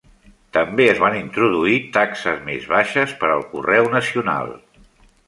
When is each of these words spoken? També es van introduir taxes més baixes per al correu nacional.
També 0.57 0.85
es 0.93 1.01
van 1.01 1.17
introduir 1.19 1.75
taxes 1.97 2.39
més 2.47 2.65
baixes 2.71 3.13
per 3.21 3.29
al 3.35 3.45
correu 3.53 3.91
nacional. 3.97 4.51